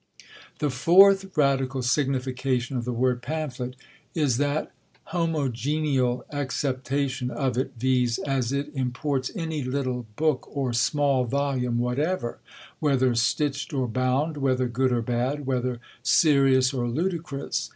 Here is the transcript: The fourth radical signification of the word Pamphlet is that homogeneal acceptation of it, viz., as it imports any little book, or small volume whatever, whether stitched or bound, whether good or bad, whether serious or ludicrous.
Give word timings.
The 0.57 0.71
fourth 0.71 1.37
radical 1.37 1.83
signification 1.83 2.75
of 2.75 2.85
the 2.85 2.91
word 2.91 3.21
Pamphlet 3.21 3.75
is 4.15 4.37
that 4.37 4.71
homogeneal 5.09 6.23
acceptation 6.31 7.29
of 7.29 7.55
it, 7.55 7.73
viz., 7.77 8.17
as 8.17 8.51
it 8.51 8.71
imports 8.73 9.29
any 9.35 9.61
little 9.63 10.07
book, 10.15 10.49
or 10.51 10.73
small 10.73 11.25
volume 11.25 11.77
whatever, 11.77 12.39
whether 12.79 13.13
stitched 13.13 13.73
or 13.75 13.87
bound, 13.87 14.37
whether 14.37 14.67
good 14.67 14.91
or 14.91 15.03
bad, 15.03 15.45
whether 15.45 15.79
serious 16.01 16.73
or 16.73 16.89
ludicrous. 16.89 17.69